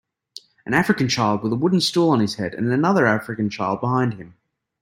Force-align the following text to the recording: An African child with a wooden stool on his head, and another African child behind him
An 0.65 0.73
African 0.73 1.07
child 1.09 1.43
with 1.43 1.53
a 1.53 1.55
wooden 1.55 1.79
stool 1.79 2.09
on 2.09 2.21
his 2.21 2.33
head, 2.33 2.55
and 2.55 2.67
another 2.73 3.05
African 3.05 3.51
child 3.51 3.79
behind 3.81 4.15
him 4.15 4.33